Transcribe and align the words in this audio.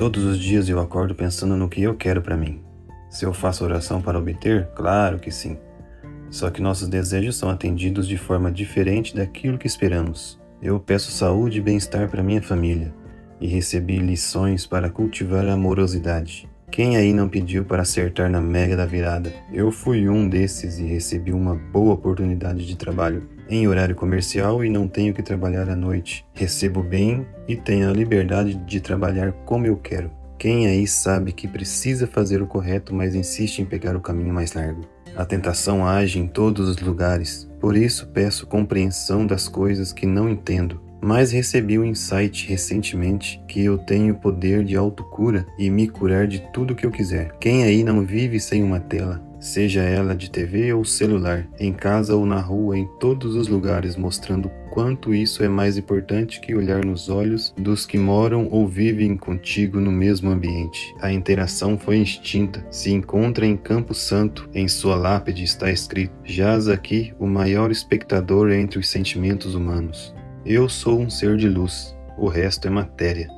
Todos 0.00 0.24
os 0.24 0.38
dias 0.38 0.66
eu 0.66 0.80
acordo 0.80 1.14
pensando 1.14 1.58
no 1.58 1.68
que 1.68 1.82
eu 1.82 1.94
quero 1.94 2.22
para 2.22 2.34
mim. 2.34 2.62
Se 3.10 3.26
eu 3.26 3.34
faço 3.34 3.62
oração 3.64 4.00
para 4.00 4.18
obter, 4.18 4.66
claro 4.74 5.18
que 5.18 5.30
sim. 5.30 5.58
Só 6.30 6.48
que 6.48 6.62
nossos 6.62 6.88
desejos 6.88 7.36
são 7.36 7.50
atendidos 7.50 8.08
de 8.08 8.16
forma 8.16 8.50
diferente 8.50 9.14
daquilo 9.14 9.58
que 9.58 9.66
esperamos. 9.66 10.40
Eu 10.62 10.80
peço 10.80 11.12
saúde 11.12 11.58
e 11.58 11.60
bem-estar 11.60 12.08
para 12.08 12.22
minha 12.22 12.40
família 12.40 12.94
e 13.42 13.46
recebi 13.46 13.98
lições 13.98 14.66
para 14.66 14.88
cultivar 14.88 15.46
a 15.46 15.52
amorosidade. 15.52 16.48
Quem 16.70 16.96
aí 16.96 17.12
não 17.12 17.28
pediu 17.28 17.64
para 17.64 17.82
acertar 17.82 18.30
na 18.30 18.40
mega 18.40 18.76
da 18.76 18.86
virada? 18.86 19.32
Eu 19.52 19.72
fui 19.72 20.08
um 20.08 20.28
desses 20.28 20.78
e 20.78 20.84
recebi 20.84 21.32
uma 21.32 21.56
boa 21.56 21.94
oportunidade 21.94 22.64
de 22.64 22.76
trabalho 22.76 23.28
em 23.48 23.66
horário 23.66 23.96
comercial 23.96 24.64
e 24.64 24.70
não 24.70 24.86
tenho 24.86 25.12
que 25.12 25.22
trabalhar 25.22 25.68
à 25.68 25.74
noite. 25.74 26.24
Recebo 26.32 26.80
bem 26.80 27.26
e 27.48 27.56
tenho 27.56 27.90
a 27.90 27.92
liberdade 27.92 28.54
de 28.54 28.80
trabalhar 28.80 29.32
como 29.44 29.66
eu 29.66 29.76
quero. 29.76 30.12
Quem 30.38 30.68
aí 30.68 30.86
sabe 30.86 31.32
que 31.32 31.48
precisa 31.48 32.06
fazer 32.06 32.40
o 32.40 32.46
correto, 32.46 32.94
mas 32.94 33.16
insiste 33.16 33.58
em 33.58 33.66
pegar 33.66 33.96
o 33.96 34.00
caminho 34.00 34.32
mais 34.32 34.52
largo? 34.52 34.82
A 35.16 35.24
tentação 35.24 35.84
age 35.84 36.20
em 36.20 36.28
todos 36.28 36.68
os 36.68 36.78
lugares, 36.78 37.50
por 37.60 37.76
isso 37.76 38.06
peço 38.06 38.46
compreensão 38.46 39.26
das 39.26 39.48
coisas 39.48 39.92
que 39.92 40.06
não 40.06 40.28
entendo. 40.28 40.80
Mas 41.00 41.32
recebi 41.32 41.78
o 41.78 41.82
um 41.82 41.84
insight 41.84 42.46
recentemente 42.46 43.42
que 43.48 43.64
eu 43.64 43.78
tenho 43.78 44.14
o 44.14 44.18
poder 44.18 44.64
de 44.64 44.76
autocura 44.76 45.46
e 45.58 45.70
me 45.70 45.88
curar 45.88 46.26
de 46.26 46.40
tudo 46.52 46.74
que 46.74 46.84
eu 46.84 46.90
quiser. 46.90 47.32
Quem 47.40 47.64
aí 47.64 47.82
não 47.82 48.04
vive 48.04 48.38
sem 48.38 48.62
uma 48.62 48.80
tela? 48.80 49.30
seja 49.40 49.80
ela 49.80 50.14
de 50.14 50.30
TV 50.30 50.72
ou 50.72 50.84
celular, 50.84 51.48
em 51.58 51.72
casa 51.72 52.14
ou 52.14 52.26
na 52.26 52.38
rua, 52.38 52.78
em 52.78 52.86
todos 52.98 53.34
os 53.34 53.48
lugares, 53.48 53.96
mostrando 53.96 54.50
quanto 54.70 55.14
isso 55.14 55.42
é 55.42 55.48
mais 55.48 55.76
importante 55.76 56.40
que 56.40 56.54
olhar 56.54 56.84
nos 56.84 57.08
olhos 57.08 57.52
dos 57.56 57.86
que 57.86 57.98
moram 57.98 58.46
ou 58.50 58.68
vivem 58.68 59.16
contigo 59.16 59.80
no 59.80 59.90
mesmo 59.90 60.30
ambiente. 60.30 60.94
A 61.00 61.10
interação 61.12 61.78
foi 61.78 61.98
extinta, 61.98 62.64
se 62.70 62.92
encontra 62.92 63.46
em 63.46 63.56
Campo 63.56 63.94
Santo, 63.94 64.48
em 64.54 64.68
sua 64.68 64.94
lápide 64.94 65.42
está 65.42 65.72
escrito: 65.72 66.12
Jaz 66.22 66.68
aqui 66.68 67.12
o 67.18 67.26
maior 67.26 67.70
espectador 67.70 68.52
entre 68.52 68.78
os 68.78 68.88
sentimentos 68.88 69.54
humanos. 69.54 70.14
Eu 70.44 70.68
sou 70.68 71.00
um 71.00 71.10
ser 71.10 71.36
de 71.36 71.48
luz, 71.48 71.96
o 72.16 72.28
resto 72.28 72.66
é 72.66 72.70
matéria. 72.70 73.28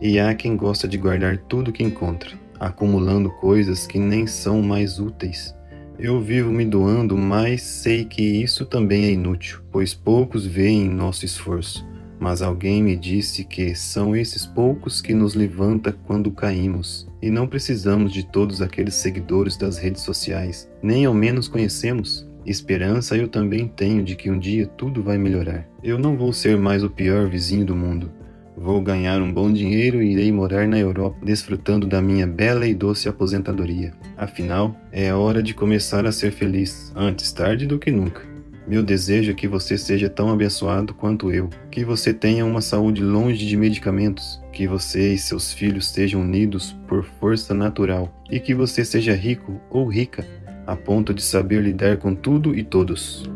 E 0.00 0.18
há 0.18 0.34
quem 0.34 0.56
gosta 0.56 0.86
de 0.86 0.98
guardar 0.98 1.38
tudo 1.38 1.72
que 1.72 1.82
encontra 1.82 2.42
acumulando 2.62 3.28
coisas 3.28 3.88
que 3.88 3.98
nem 3.98 4.24
são 4.24 4.62
mais 4.62 5.00
úteis. 5.00 5.54
Eu 5.98 6.20
vivo 6.20 6.50
me 6.52 6.64
doando, 6.64 7.18
mas 7.18 7.62
sei 7.62 8.04
que 8.04 8.22
isso 8.22 8.64
também 8.64 9.04
é 9.04 9.10
inútil, 9.10 9.58
pois 9.70 9.92
poucos 9.92 10.46
veem 10.46 10.88
nosso 10.88 11.24
esforço. 11.24 11.84
Mas 12.20 12.40
alguém 12.40 12.80
me 12.80 12.96
disse 12.96 13.42
que 13.44 13.74
são 13.74 14.14
esses 14.14 14.46
poucos 14.46 15.00
que 15.00 15.12
nos 15.12 15.34
levanta 15.34 15.92
quando 16.06 16.30
caímos, 16.30 17.08
e 17.20 17.28
não 17.30 17.48
precisamos 17.48 18.12
de 18.12 18.24
todos 18.24 18.62
aqueles 18.62 18.94
seguidores 18.94 19.56
das 19.56 19.76
redes 19.76 20.02
sociais, 20.02 20.70
nem 20.80 21.04
ao 21.04 21.12
menos 21.12 21.48
conhecemos. 21.48 22.28
Esperança 22.44 23.16
eu 23.16 23.28
também 23.28 23.68
tenho 23.68 24.02
de 24.02 24.16
que 24.16 24.30
um 24.30 24.38
dia 24.38 24.66
tudo 24.66 25.02
vai 25.02 25.18
melhorar. 25.18 25.66
Eu 25.82 25.98
não 25.98 26.16
vou 26.16 26.32
ser 26.32 26.56
mais 26.56 26.82
o 26.82 26.90
pior 26.90 27.28
vizinho 27.28 27.64
do 27.64 27.76
mundo, 27.76 28.10
Vou 28.56 28.80
ganhar 28.82 29.20
um 29.22 29.32
bom 29.32 29.50
dinheiro 29.50 30.02
e 30.02 30.12
irei 30.12 30.30
morar 30.30 30.68
na 30.68 30.78
Europa, 30.78 31.18
desfrutando 31.24 31.86
da 31.86 32.02
minha 32.02 32.26
bela 32.26 32.66
e 32.66 32.74
doce 32.74 33.08
aposentadoria. 33.08 33.94
Afinal, 34.16 34.76
é 34.92 35.12
hora 35.12 35.42
de 35.42 35.54
começar 35.54 36.06
a 36.06 36.12
ser 36.12 36.32
feliz, 36.32 36.92
antes 36.94 37.32
tarde 37.32 37.66
do 37.66 37.78
que 37.78 37.90
nunca. 37.90 38.30
Meu 38.68 38.82
desejo 38.82 39.32
é 39.32 39.34
que 39.34 39.48
você 39.48 39.76
seja 39.76 40.08
tão 40.08 40.30
abençoado 40.30 40.94
quanto 40.94 41.32
eu, 41.32 41.48
que 41.70 41.84
você 41.84 42.12
tenha 42.12 42.44
uma 42.44 42.60
saúde 42.60 43.02
longe 43.02 43.44
de 43.44 43.56
medicamentos, 43.56 44.40
que 44.52 44.68
você 44.68 45.14
e 45.14 45.18
seus 45.18 45.52
filhos 45.52 45.88
sejam 45.88 46.20
unidos 46.20 46.76
por 46.86 47.04
força 47.04 47.54
natural 47.54 48.14
e 48.30 48.38
que 48.38 48.54
você 48.54 48.84
seja 48.84 49.14
rico 49.14 49.60
ou 49.70 49.88
rica 49.88 50.24
a 50.66 50.76
ponto 50.76 51.12
de 51.12 51.22
saber 51.22 51.62
lidar 51.62 51.96
com 51.96 52.14
tudo 52.14 52.54
e 52.54 52.62
todos. 52.62 53.28